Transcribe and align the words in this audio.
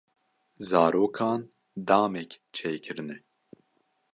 Zarokan 0.67 1.41
damek 1.87 2.31
çêkirine. 2.55 3.17